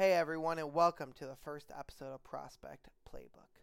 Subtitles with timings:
[0.00, 3.60] Hey everyone, and welcome to the first episode of Prospect Playbook.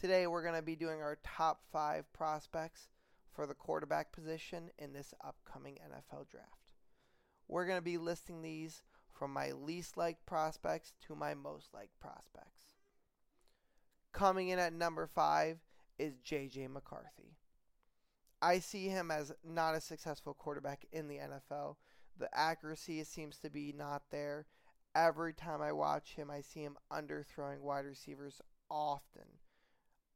[0.00, 2.88] Today we're going to be doing our top five prospects
[3.32, 6.72] for the quarterback position in this upcoming NFL draft.
[7.46, 8.82] We're going to be listing these
[9.12, 12.74] from my least liked prospects to my most liked prospects.
[14.12, 15.58] Coming in at number five
[16.00, 16.66] is J.J.
[16.66, 17.36] McCarthy.
[18.42, 21.76] I see him as not a successful quarterback in the NFL.
[22.18, 24.46] The accuracy seems to be not there.
[24.94, 29.38] Every time I watch him, I see him underthrowing wide receivers often.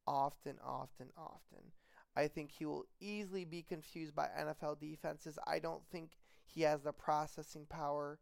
[0.06, 1.73] Often, often, often.
[2.16, 5.38] I think he will easily be confused by NFL defenses.
[5.46, 6.10] I don't think
[6.45, 8.18] he has the processing power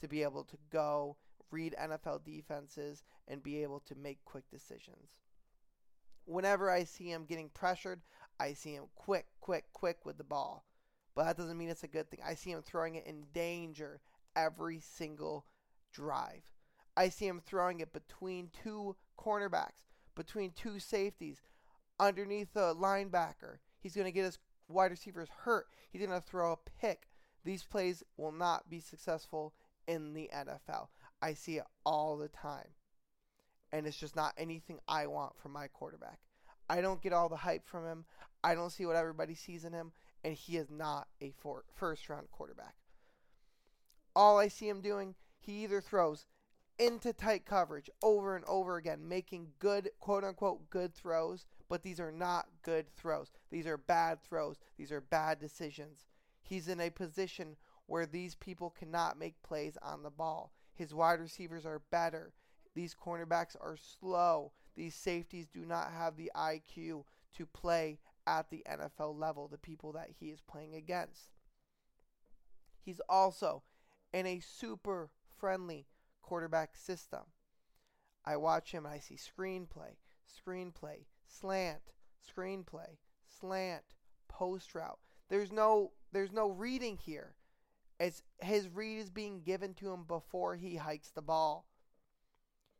[0.00, 1.16] to be able to go
[1.50, 5.18] read NFL defenses and be able to make quick decisions.
[6.24, 8.02] Whenever I see him getting pressured,
[8.38, 10.64] I see him quick, quick, quick with the ball.
[11.14, 12.20] But that doesn't mean it's a good thing.
[12.24, 14.00] I see him throwing it in danger
[14.36, 15.46] every single
[15.98, 16.42] drive.
[16.96, 21.42] I see him throwing it between two cornerbacks, between two safeties,
[21.98, 23.58] underneath a linebacker.
[23.80, 25.66] He's going to get his wide receivers hurt.
[25.90, 27.08] He's going to throw a pick.
[27.44, 29.54] These plays will not be successful
[29.86, 30.88] in the NFL.
[31.20, 32.68] I see it all the time.
[33.72, 36.18] And it's just not anything I want from my quarterback.
[36.70, 38.04] I don't get all the hype from him.
[38.42, 39.92] I don't see what everybody sees in him.
[40.24, 41.32] And he is not a
[41.74, 42.74] first round quarterback.
[44.16, 46.26] All I see him doing, he either throws
[46.78, 51.98] into tight coverage over and over again, making good, quote unquote, good throws, but these
[52.00, 53.32] are not good throws.
[53.50, 54.58] These are bad throws.
[54.76, 56.06] These are bad decisions.
[56.40, 60.52] He's in a position where these people cannot make plays on the ball.
[60.74, 62.32] His wide receivers are better.
[62.74, 64.52] These cornerbacks are slow.
[64.76, 67.04] These safeties do not have the IQ
[67.36, 71.30] to play at the NFL level, the people that he is playing against.
[72.80, 73.62] He's also
[74.12, 75.86] in a super friendly
[76.22, 77.22] quarterback system.
[78.24, 79.96] I watch him and I see screenplay,
[80.28, 81.92] screenplay, slant,
[82.26, 82.98] screenplay,
[83.40, 83.84] slant,
[84.28, 84.98] post route.
[85.28, 87.34] There's no there's no reading here.
[87.98, 91.66] His read is being given to him before he hikes the ball.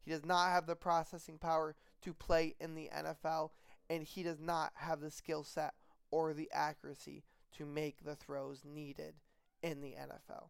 [0.01, 3.51] He does not have the processing power to play in the NFL
[3.91, 5.75] and he does not have the skill set
[6.11, 7.25] or the accuracy
[7.57, 9.15] to make the throws needed
[9.63, 10.49] in the NFL.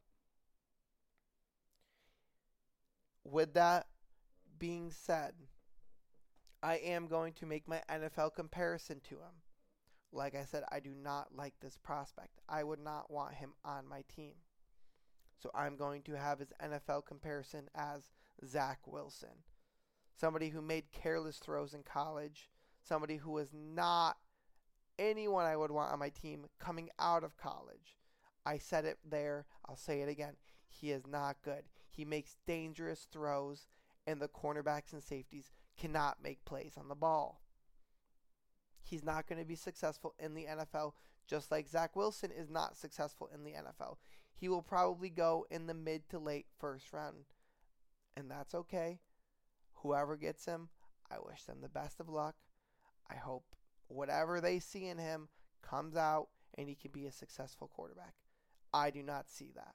[3.25, 3.87] With that
[4.59, 5.35] being said,
[6.63, 9.43] I am going to make my NFL comparison to him.
[10.11, 12.41] Like I said, I do not like this prospect.
[12.49, 14.35] I would not want him on my team.
[15.41, 18.11] So I'm going to have his NFL comparison as
[18.47, 19.45] Zach Wilson.
[20.19, 22.51] Somebody who made careless throws in college.
[22.83, 24.17] Somebody who was not
[24.99, 27.99] anyone I would want on my team coming out of college.
[28.45, 29.47] I said it there.
[29.69, 30.35] I'll say it again.
[30.69, 31.65] He is not good.
[31.99, 33.67] He makes dangerous throws,
[34.07, 37.43] and the cornerbacks and safeties cannot make plays on the ball.
[38.81, 40.93] He's not going to be successful in the NFL,
[41.27, 43.97] just like Zach Wilson is not successful in the NFL.
[44.33, 47.25] He will probably go in the mid to late first round,
[48.17, 49.01] and that's okay.
[49.83, 50.69] Whoever gets him,
[51.11, 52.37] I wish them the best of luck.
[53.11, 53.57] I hope
[53.89, 55.31] whatever they see in him
[55.63, 58.15] comes out and he can be a successful quarterback.
[58.73, 59.75] I do not see that.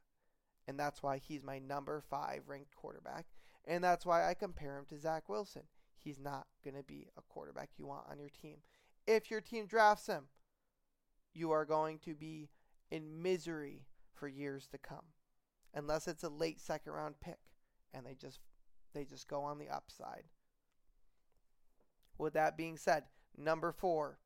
[0.67, 3.25] And that's why he's my number five ranked quarterback.
[3.65, 5.63] And that's why I compare him to Zach Wilson.
[5.97, 8.57] He's not going to be a quarterback you want on your team.
[9.07, 10.25] If your team drafts him,
[11.33, 12.49] you are going to be
[12.91, 15.05] in misery for years to come.
[15.73, 17.39] Unless it's a late second round pick
[17.93, 18.39] and they just
[18.93, 20.23] they just go on the upside.
[22.17, 23.03] With that being said,
[23.35, 24.19] number 4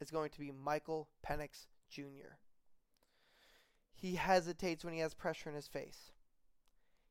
[0.00, 2.36] is going to be Michael Penix Jr.
[4.00, 6.12] He hesitates when he has pressure in his face.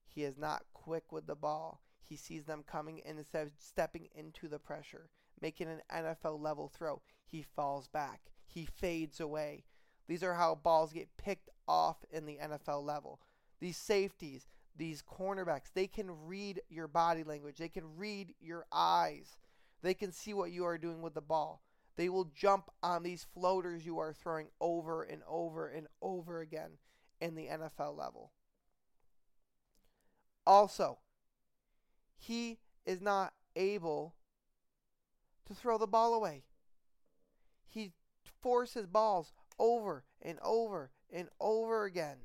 [0.07, 1.81] He is not quick with the ball.
[2.01, 5.09] He sees them coming and instead of stepping into the pressure,
[5.41, 8.21] making an NFL level throw, he falls back.
[8.45, 9.65] He fades away.
[10.07, 13.19] These are how balls get picked off in the NFL level.
[13.59, 17.57] These safeties, these cornerbacks, they can read your body language.
[17.57, 19.35] They can read your eyes.
[19.81, 21.61] They can see what you are doing with the ball.
[21.97, 26.77] They will jump on these floaters you are throwing over and over and over again
[27.19, 28.31] in the NFL level.
[30.45, 30.99] Also,
[32.15, 34.15] he is not able
[35.47, 36.43] to throw the ball away.
[37.67, 37.93] He
[38.41, 42.17] forces balls over and over and over again.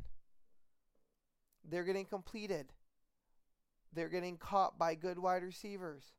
[1.65, 2.73] They're getting completed.
[3.93, 6.13] They're getting caught by good wide receivers.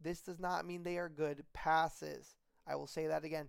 [0.00, 2.36] This does not mean they are good passes.
[2.66, 3.48] I will say that again.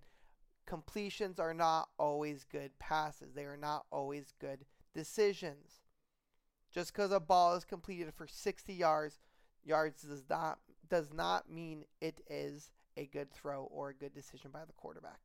[0.65, 5.81] Completions are not always good passes, they are not always good decisions.
[6.73, 9.19] Just because a ball is completed for 60 yards,
[9.63, 10.59] yards does not
[10.89, 15.19] does not mean it is a good throw or a good decision by the quarterback.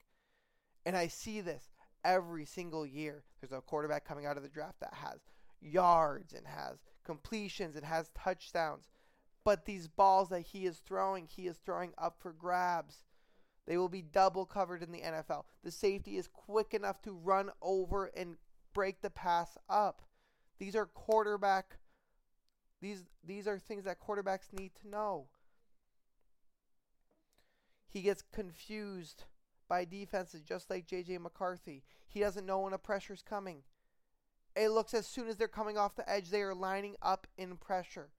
[0.84, 1.70] And I see this
[2.04, 3.24] every single year.
[3.40, 5.20] There's a quarterback coming out of the draft that has
[5.60, 8.90] yards and has completions and has touchdowns.
[9.44, 13.04] But these balls that he is throwing, he is throwing up for grabs.
[13.66, 15.44] They will be double covered in the NFL.
[15.62, 18.36] The safety is quick enough to run over and
[18.74, 20.02] break the pass up.
[20.58, 21.78] These are quarterback
[22.82, 25.28] these these are things that quarterbacks need to know.
[27.88, 29.24] He gets confused
[29.68, 31.84] by defenses just like JJ McCarthy.
[32.08, 33.62] He doesn't know when a pressure's coming.
[34.56, 37.56] It looks as soon as they're coming off the edge, they are lining up in
[37.56, 38.10] pressure.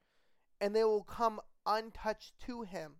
[0.61, 2.93] And they will come untouched to him.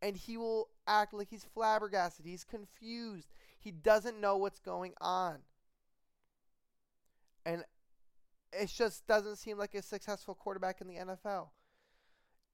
[0.00, 2.24] And he will act like he's flabbergasted.
[2.24, 3.28] He's confused.
[3.58, 5.38] He doesn't know what's going on.
[7.44, 7.64] And
[8.52, 11.48] it just doesn't seem like a successful quarterback in the NFL.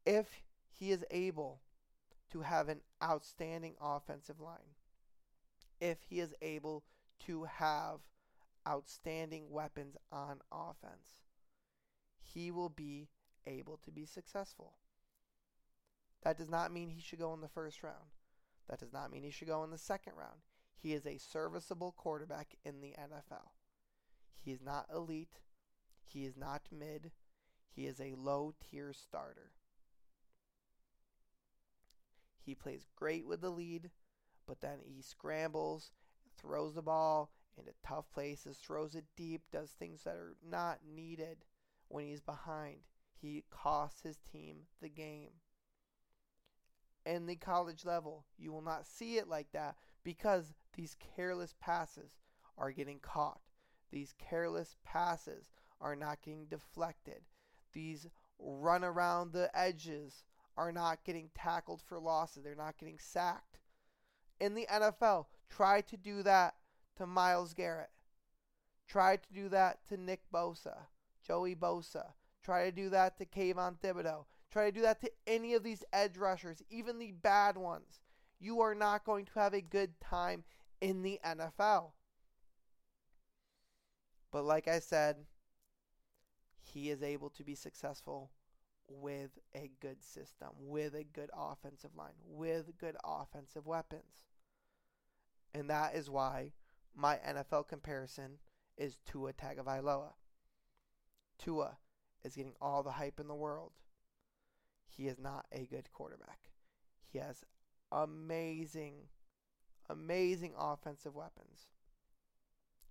[0.07, 0.27] If
[0.71, 1.61] he is able
[2.33, 4.75] to have an outstanding offensive line,
[5.81, 6.85] if he is able
[7.27, 8.01] to have
[8.67, 11.23] outstanding weapons on offense,
[12.21, 13.09] he will be
[13.47, 14.75] able to be successful.
[16.25, 18.11] That does not mean he should go in the first round.
[18.69, 20.41] That does not mean he should go in the second round.
[20.77, 23.51] He is a serviceable quarterback in the NFL.
[24.41, 25.41] He is not elite.
[26.07, 27.13] He is not mid.
[27.71, 29.53] He is a low tier starter.
[32.41, 33.91] He plays great with the lead,
[34.47, 35.93] but then he scrambles,
[36.39, 41.45] throws the ball into tough places, throws it deep, does things that are not needed
[41.89, 42.81] when he's behind.
[43.17, 45.31] He costs his team the game.
[47.07, 52.17] In the college level, you will not see it like that because these careless passes
[52.57, 53.41] are getting caught.
[53.91, 57.23] These careless passes are not getting deflected.
[57.73, 58.07] These
[58.39, 60.25] run around the edges
[60.57, 62.43] are not getting tackled for losses.
[62.43, 63.59] They're not getting sacked.
[64.41, 66.55] In the NFL, try to do that
[66.97, 67.91] to Myles Garrett.
[68.87, 70.87] Try to do that to Nick Bosa,
[71.27, 72.13] Joey Bosa.
[72.43, 74.27] Try to do that to Kayvon Thibodeaux.
[74.51, 78.01] Try to do that to any of these edge rushers, even the bad ones.
[78.39, 80.45] You are not going to have a good time
[80.81, 81.93] in the NFL.
[84.31, 85.17] But like I said,
[86.61, 88.31] he is able to be successful
[88.89, 94.25] with a good system, with a good offensive line, with good offensive weapons.
[95.55, 96.53] And that is why
[96.95, 98.39] my NFL comparison
[98.77, 100.13] is Tua Tagovailoa.
[101.39, 101.77] Tua
[102.25, 103.73] is getting all the hype in the world.
[104.97, 106.39] He is not a good quarterback.
[107.13, 107.45] He has
[107.91, 108.95] amazing,
[109.91, 111.69] amazing offensive weapons.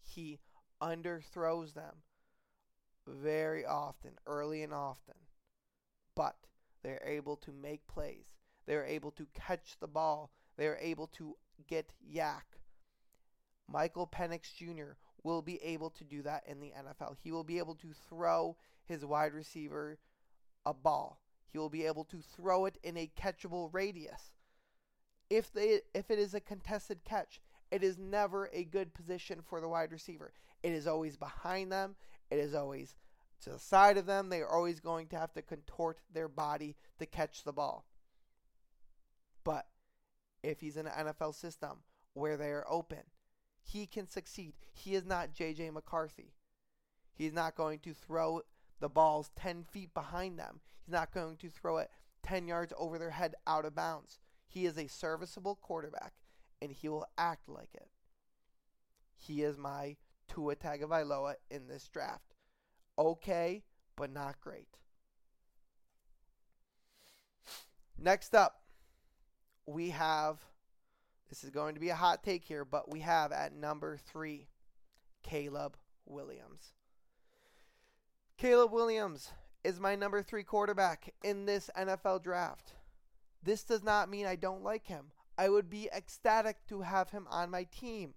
[0.02, 0.40] He
[0.82, 1.96] underthrows them
[3.08, 5.16] very often, early and often.
[6.16, 6.36] But
[6.84, 8.26] they're able to make plays.
[8.66, 10.32] They're able to catch the ball.
[10.58, 11.36] They're able to
[11.68, 12.44] get YAC.
[13.68, 14.94] Michael Penix Jr.
[15.24, 17.16] will be able to do that in the NFL.
[17.24, 19.98] He will be able to throw his wide receiver
[20.66, 21.23] a ball.
[21.54, 24.32] He will be able to throw it in a catchable radius.
[25.30, 27.40] If they if it is a contested catch,
[27.72, 30.34] it is never a good position for the wide receiver.
[30.64, 31.96] It is always behind them.
[32.32, 32.96] It is always
[33.44, 34.30] to the side of them.
[34.30, 37.86] They are always going to have to contort their body to catch the ball.
[39.44, 39.68] But
[40.42, 41.84] if he's in an NFL system
[42.14, 43.04] where they are open,
[43.62, 44.56] he can succeed.
[44.72, 45.70] He is not J.J.
[45.70, 46.34] McCarthy.
[47.14, 48.42] He's not going to throw
[48.84, 50.60] the balls 10 feet behind them.
[50.86, 51.90] He's not going to throw it
[52.24, 54.20] 10 yards over their head out of bounds.
[54.46, 56.12] He is a serviceable quarterback,
[56.62, 57.88] and he will act like it.
[59.16, 59.96] He is my
[60.28, 62.36] Tua Tagovailoa in this draft.
[63.00, 63.64] Okay,
[63.96, 64.68] but not great.
[67.98, 68.64] Next up,
[69.66, 70.40] we have
[71.30, 74.50] this is going to be a hot take here, but we have at number three
[75.24, 76.74] Caleb Williams.
[78.44, 79.32] Caleb Williams
[79.64, 82.74] is my number three quarterback in this NFL draft.
[83.42, 85.12] This does not mean I don't like him.
[85.38, 88.16] I would be ecstatic to have him on my team.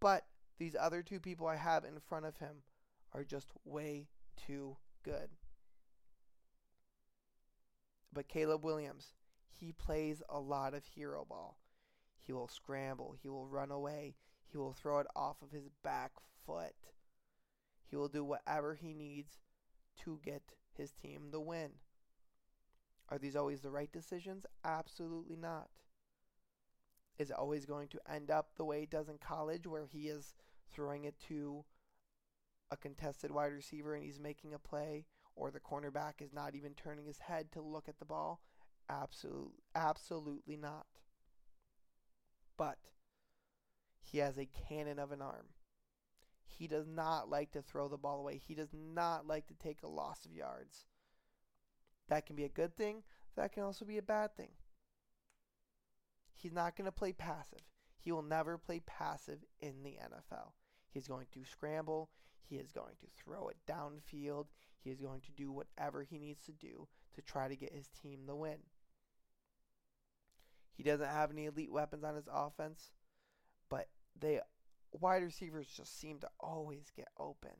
[0.00, 0.24] But
[0.56, 2.62] these other two people I have in front of him
[3.12, 5.28] are just way too good.
[8.14, 9.12] But Caleb Williams,
[9.60, 11.58] he plays a lot of hero ball.
[12.22, 14.14] He will scramble, he will run away,
[14.50, 16.12] he will throw it off of his back
[16.46, 16.72] foot.
[17.94, 19.38] He will do whatever he needs
[20.00, 20.42] to get
[20.76, 21.74] his team the win.
[23.08, 24.44] Are these always the right decisions?
[24.64, 25.68] Absolutely not.
[27.20, 30.08] Is it always going to end up the way it does in college, where he
[30.08, 30.34] is
[30.72, 31.64] throwing it to
[32.68, 36.74] a contested wide receiver and he's making a play, or the cornerback is not even
[36.74, 38.40] turning his head to look at the ball?
[38.90, 40.86] Absolutely, absolutely not.
[42.56, 42.78] But
[44.02, 45.53] he has a cannon of an arm.
[46.46, 48.38] He does not like to throw the ball away.
[48.38, 50.86] He does not like to take a loss of yards.
[52.08, 53.02] That can be a good thing.
[53.36, 54.50] That can also be a bad thing.
[56.34, 57.62] He's not going to play passive.
[57.98, 60.52] He will never play passive in the NFL.
[60.90, 62.10] He's going to scramble.
[62.42, 64.46] He is going to throw it downfield.
[64.78, 67.88] He is going to do whatever he needs to do to try to get his
[67.88, 68.58] team the win.
[70.76, 72.90] He doesn't have any elite weapons on his offense,
[73.70, 74.40] but they
[75.00, 77.50] wide receivers just seem to always get open.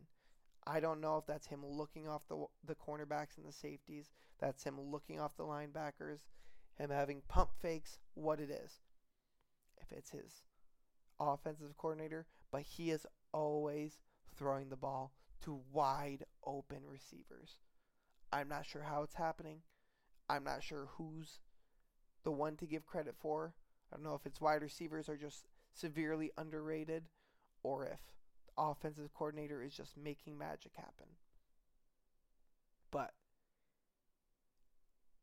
[0.66, 4.10] I don't know if that's him looking off the the cornerbacks and the safeties.
[4.40, 6.20] That's him looking off the linebackers,
[6.78, 8.80] him having pump fakes, what it is.
[9.80, 10.42] If it's his
[11.20, 13.98] offensive coordinator, but he is always
[14.36, 15.12] throwing the ball
[15.42, 17.58] to wide open receivers.
[18.32, 19.58] I'm not sure how it's happening.
[20.28, 21.40] I'm not sure who's
[22.24, 23.54] the one to give credit for.
[23.92, 27.04] I don't know if it's wide receivers are just severely underrated
[27.64, 27.98] or if
[28.46, 31.16] the offensive coordinator is just making magic happen.
[32.92, 33.14] But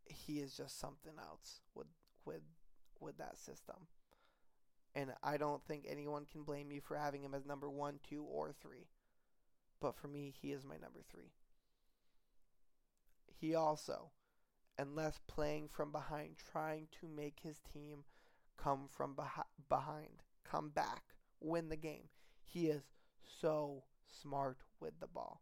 [0.03, 1.87] he is just something else with
[2.25, 2.41] with
[2.99, 3.87] with that system.
[4.93, 8.23] And I don't think anyone can blame me for having him as number 1, 2
[8.23, 8.89] or 3.
[9.79, 11.31] But for me, he is my number 3.
[13.39, 14.11] He also
[14.81, 18.03] unless playing from behind, trying to make his team
[18.57, 21.03] come from beh- behind, come back,
[21.39, 22.09] win the game.
[22.51, 22.83] He is
[23.39, 23.83] so
[24.21, 25.41] smart with the ball.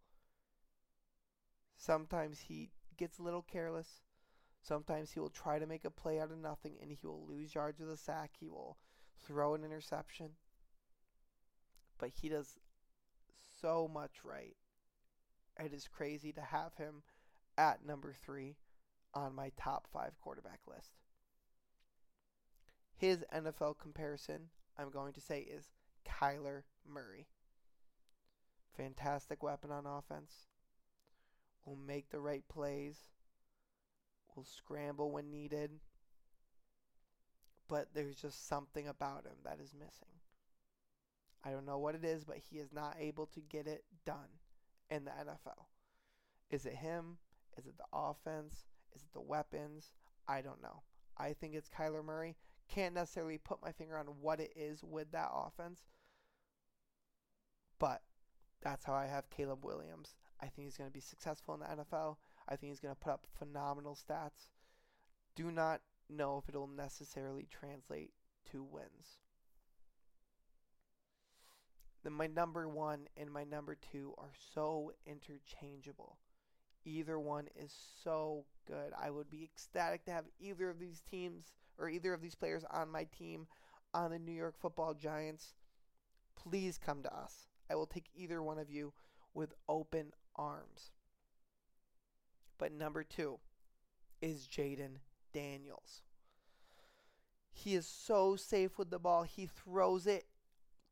[1.76, 4.04] Sometimes he gets a little careless.
[4.62, 7.56] Sometimes he will try to make a play out of nothing and he will lose
[7.56, 8.32] yards with a sack.
[8.40, 8.78] He will
[9.26, 10.30] throw an interception.
[11.98, 12.60] But he does
[13.60, 14.56] so much right.
[15.60, 17.02] It is crazy to have him
[17.58, 18.56] at number three
[19.16, 20.92] on my top five quarterback list.
[22.96, 25.70] His NFL comparison, I'm going to say, is
[26.08, 27.28] Kyler Murray.
[28.76, 30.48] Fantastic weapon on offense.
[31.66, 32.98] Will make the right plays.
[34.36, 35.72] Will scramble when needed.
[37.68, 40.08] But there's just something about him that is missing.
[41.44, 44.40] I don't know what it is, but he is not able to get it done
[44.90, 45.66] in the NFL.
[46.50, 47.18] Is it him?
[47.58, 48.66] Is it the offense?
[48.96, 49.92] Is it the weapons?
[50.28, 50.82] I don't know.
[51.18, 52.36] I think it's Kyler Murray.
[52.70, 55.84] Can't necessarily put my finger on what it is with that offense.
[57.80, 58.02] But
[58.62, 60.16] that's how I have Caleb Williams.
[60.42, 62.18] I think he's going to be successful in the NFL.
[62.48, 64.50] I think he's going to put up phenomenal stats.
[65.36, 68.12] Do not know if it'll necessarily translate
[68.52, 69.20] to wins.
[72.04, 76.18] Then my number one and my number two are so interchangeable.
[76.86, 78.94] Either one is so good.
[79.00, 82.64] I would be ecstatic to have either of these teams or either of these players
[82.72, 83.48] on my team
[83.94, 85.54] on the New York Football Giants.
[86.36, 87.49] Please come to us.
[87.70, 88.94] I will take either one of you
[89.34, 90.92] with open arms.
[92.58, 93.40] But number two
[94.22, 94.98] is Jayden
[95.34, 96.02] Daniels.
[97.52, 99.24] He is so safe with the ball.
[99.24, 100.26] He throws it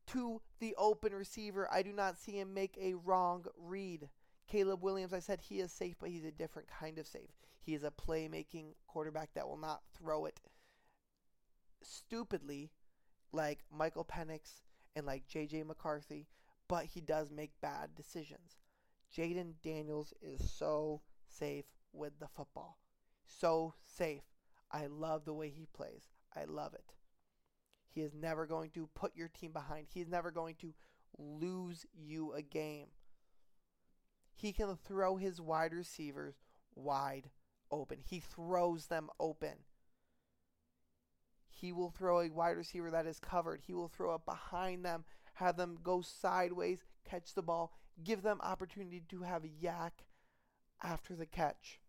[0.08, 1.68] to the open receiver.
[1.70, 4.08] I do not see him make a wrong read.
[4.46, 7.30] Caleb Williams, I said he is safe, but he's a different kind of safe.
[7.60, 10.40] He is a playmaking quarterback that will not throw it
[11.82, 12.70] stupidly
[13.32, 14.62] like Michael Penix
[14.96, 16.26] and like JJ McCarthy,
[16.68, 18.58] but he does make bad decisions.
[19.16, 22.78] Jayden Daniels is so safe with the football.
[23.26, 24.22] So safe.
[24.70, 26.02] I love the way he plays.
[26.36, 26.94] I love it.
[27.88, 29.86] He is never going to put your team behind.
[29.92, 30.74] He is never going to
[31.18, 32.88] lose you a game
[34.38, 36.36] he can throw his wide receivers
[36.76, 37.30] wide
[37.72, 37.98] open.
[38.08, 39.64] He throws them open.
[41.48, 43.62] He will throw a wide receiver that is covered.
[43.66, 45.04] He will throw it behind them,
[45.38, 46.78] have them go sideways,
[47.08, 49.90] catch the ball, give them opportunity to have a YAC
[50.82, 51.80] after the catch.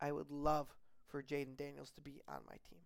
[0.00, 0.74] I would love
[1.06, 2.80] for Jayden Daniels to be on my team.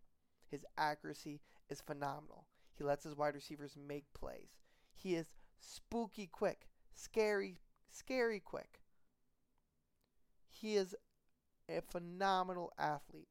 [0.50, 2.47] His accuracy is phenomenal.
[2.76, 4.57] He lets his wide receivers make plays.
[4.97, 5.26] He is
[5.61, 7.61] spooky quick, scary
[7.93, 8.81] scary quick.
[10.49, 10.97] He is
[11.69, 13.28] a phenomenal athlete.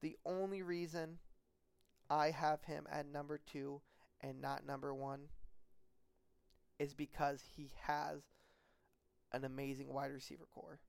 [0.00, 1.18] The only reason
[2.10, 3.80] I have him at number two
[4.20, 5.20] and not number one
[6.78, 8.22] is because he has
[9.32, 10.80] an amazing wide receiver corps.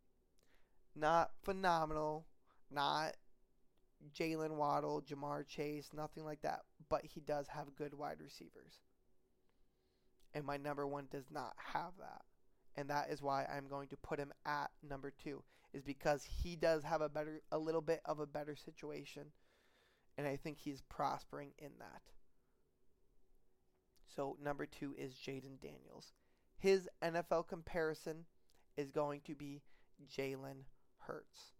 [0.96, 2.26] Not phenomenal,
[2.72, 3.16] not
[4.18, 8.80] Jaylen Waddle, Ja'Marr Chase, nothing like that, but he does have good wide receivers.
[10.34, 12.22] And my number one does not have that.
[12.76, 16.56] And that is why I'm going to put him at number two, is because he
[16.56, 19.24] does have a better, a little bit of a better situation.
[20.20, 22.02] And I think he's prospering in that.
[24.14, 26.12] So number two is Jayden Daniels.
[26.58, 28.26] His NFL comparison
[28.76, 29.62] is going to be
[30.14, 30.66] Jalen
[30.98, 31.54] Hurts.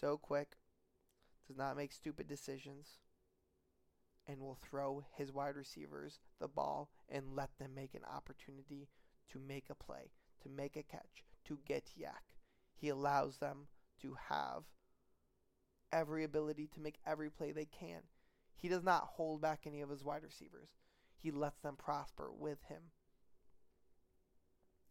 [0.00, 0.58] So quick,
[1.48, 2.98] does not make stupid decisions,
[4.28, 8.86] and will throw his wide receivers the ball and let them make an opportunity
[9.32, 10.12] to make a play,
[10.44, 12.36] to make a catch, to get YAC.
[12.76, 13.66] He allows them
[14.02, 14.62] to have
[15.92, 18.00] every ability to make every play they can.
[18.56, 20.70] He does not hold back any of his wide receivers.
[21.16, 22.82] He lets them prosper with him.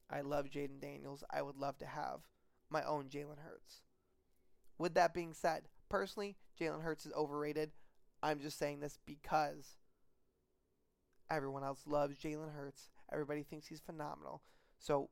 [0.10, 1.24] I love Jayden Daniels.
[1.30, 2.22] I would love to have
[2.70, 3.82] my own Jalen Hurts.
[4.77, 7.72] With that being said, personally, Jalen Hurts is overrated.
[8.24, 9.77] I'm just saying this because
[11.30, 12.89] everyone else loves Jalen Hurts.
[13.12, 14.42] Everybody thinks he's phenomenal.
[14.80, 15.10] So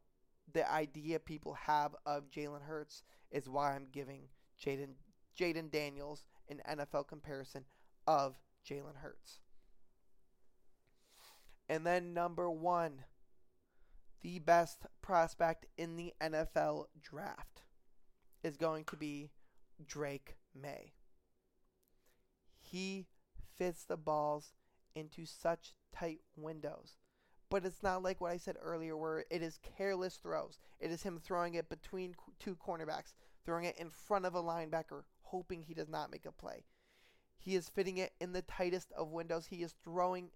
[0.51, 4.23] the idea people have of Jalen Hurts is why I'm giving
[4.63, 4.95] Jayden
[5.37, 7.65] Jayden Daniels in NFL comparison
[8.07, 9.39] of Jalen Hurts.
[11.67, 13.03] And then number one,
[14.21, 17.63] the best prospect in the NFL draft
[18.43, 19.31] is going to be
[19.85, 20.93] Drake Maye.
[22.61, 23.05] He
[23.57, 24.53] fits the balls
[24.95, 26.97] into such tight windows.
[27.49, 30.57] But it's not like what I said earlier, where it is careless throws.
[30.79, 33.13] It is him throwing it between two cornerbacks,
[33.45, 35.03] throwing it in front of a linebacker,
[35.35, 36.63] hoping he does not make a play.
[37.37, 39.47] He is fitting it in the tightest of windows.
[39.47, 40.29] He is throwing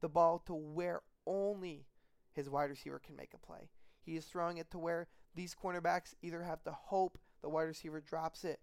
[0.00, 1.84] the ball to where only
[2.32, 3.68] his wide receiver can make a play.
[4.00, 8.00] He is throwing it to where these cornerbacks either have to hope the wide receiver
[8.00, 8.60] drops it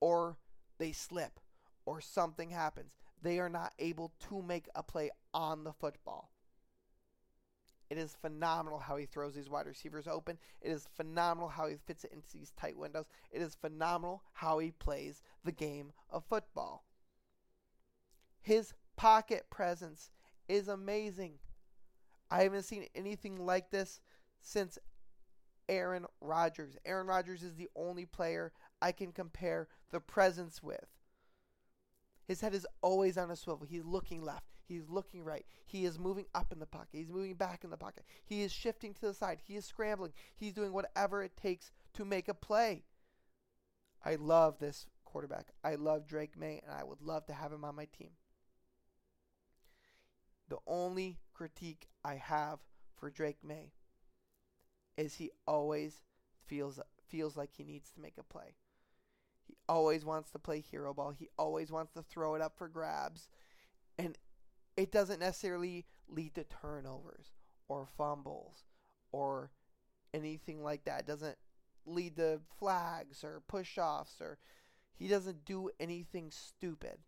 [0.00, 0.36] or
[0.78, 1.40] they slip
[1.84, 2.92] or something happens.
[3.20, 6.30] They are not able to make a play on the football.
[7.88, 10.38] It is phenomenal how he throws these wide receivers open.
[10.60, 13.06] It is phenomenal how he fits it into these tight windows.
[13.30, 16.84] It is phenomenal how he plays the game of football.
[18.42, 20.10] His pocket presence
[20.48, 21.34] is amazing.
[22.30, 24.00] I haven't seen anything like this
[24.40, 24.78] since
[25.68, 26.76] Aaron Rodgers.
[26.84, 30.86] Aaron Rodgers is the only player I can compare the presence with.
[32.26, 33.66] His head is always on a swivel.
[33.68, 34.55] He's looking left.
[34.66, 35.46] He's looking right.
[35.64, 36.90] He is moving up in the pocket.
[36.92, 38.04] He's moving back in the pocket.
[38.24, 39.38] He is shifting to the side.
[39.46, 40.12] He is scrambling.
[40.34, 42.84] He's doing whatever it takes to make a play.
[44.04, 45.52] I love this quarterback.
[45.64, 48.10] I love Drake Maye, and I would love to have him on my team.
[50.48, 52.58] The only critique I have
[52.96, 53.72] for Drake Maye
[54.96, 56.02] is he always
[56.46, 58.56] feels feels like he needs to make a play.
[59.46, 61.12] He always wants to play hero ball.
[61.12, 63.28] He always wants to throw it up for grabs.
[63.98, 64.18] And
[64.76, 67.32] it doesn't necessarily lead to turnovers
[67.68, 68.64] or fumbles
[69.10, 69.50] or
[70.12, 71.00] anything like that.
[71.00, 71.38] It doesn't
[71.86, 74.38] lead to flags or push offs or
[74.94, 76.98] he doesn't do anything stupid.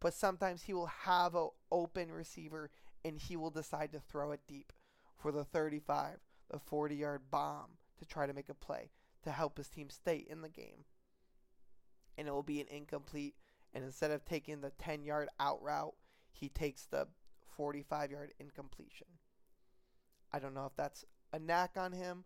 [0.00, 2.70] But sometimes he will have an open receiver
[3.04, 4.72] and he will decide to throw it deep
[5.16, 6.18] for the 35,
[6.50, 8.90] the 40 yard bomb to try to make a play
[9.22, 10.84] to help his team stay in the game.
[12.16, 13.34] And it will be an incomplete.
[13.72, 15.94] And instead of taking the 10 yard out route,
[16.32, 17.08] he takes the
[17.56, 19.06] 45 yard incompletion.
[20.32, 22.24] I don't know if that's a knack on him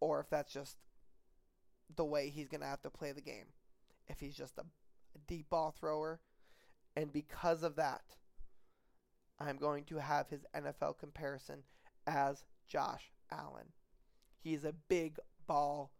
[0.00, 0.76] or if that's just
[1.96, 3.46] the way he's going to have to play the game.
[4.06, 4.64] If he's just a,
[5.26, 6.20] deep ball thrower.
[6.96, 8.02] And because of that,
[9.40, 11.64] I'm going to have his NFL comparison
[12.06, 13.72] as Josh Allen.
[14.38, 15.90] He's a big ball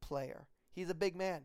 [0.00, 0.46] player.
[0.70, 1.42] He's a big man.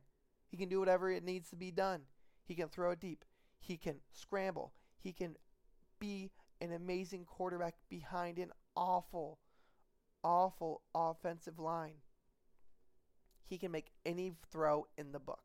[0.49, 2.01] He can do whatever it needs to be done.
[2.43, 3.23] He can throw it deep.
[3.59, 4.73] He can scramble.
[5.01, 5.35] He can
[5.99, 9.39] be an amazing quarterback behind an awful,
[10.23, 11.95] awful offensive line.
[13.47, 15.43] He can make any throw in the book.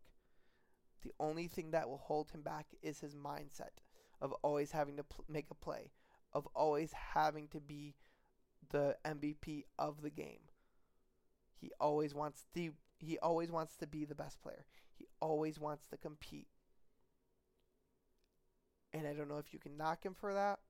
[1.03, 3.81] The only thing that will hold him back is his mindset
[4.21, 5.91] of always having to pl- make a play,
[6.33, 7.95] of always having to be
[8.71, 10.41] the MVP of the game.
[11.55, 14.65] He always wants to he always wants to be the best player.
[14.95, 16.49] He always wants to compete.
[18.97, 20.61] And I don't know if you can knock him for that.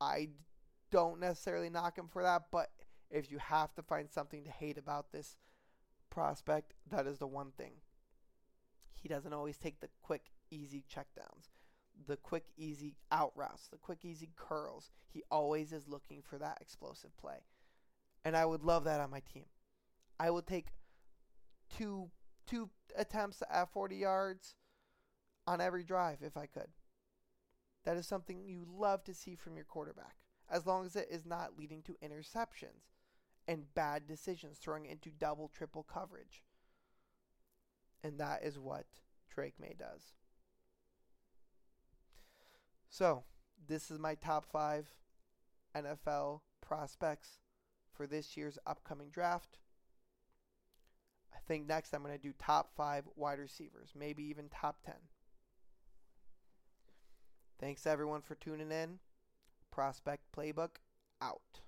[0.00, 0.28] I
[0.90, 2.70] don't necessarily knock him for that, but
[3.10, 5.36] if you have to find something to hate about this
[6.10, 7.72] prospect, that is the one thing.
[9.02, 11.48] He doesn't always take the quick, easy checkdowns
[12.06, 14.90] the quick, easy out routes, the quick, easy curls.
[15.08, 17.38] He always is looking for that explosive play.
[18.24, 19.44] And I would love that on my team.
[20.18, 20.68] I would take
[21.76, 22.10] two
[22.46, 24.54] two attempts at 40 yards
[25.46, 26.68] on every drive if I could.
[27.84, 30.16] That is something you love to see from your quarterback.
[30.50, 32.92] as long as it is not leading to interceptions
[33.48, 36.44] and bad decisions, throwing into double, triple coverage.
[38.02, 38.84] And that is what
[39.30, 40.12] Drake Maye does.
[42.90, 43.24] So,
[43.66, 44.94] this is my top five
[45.74, 47.38] NFL prospects
[47.90, 49.58] for this year's upcoming draft.
[51.34, 54.94] I think next I'm going to do top five wide receivers, maybe even top 10.
[57.58, 58.98] Thanks everyone for tuning in.
[59.70, 60.76] Prospect Playbook
[61.22, 61.60] out.